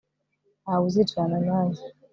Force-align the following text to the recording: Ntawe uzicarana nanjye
Ntawe 0.63 0.83
uzicarana 0.89 1.37
nanjye 1.47 1.83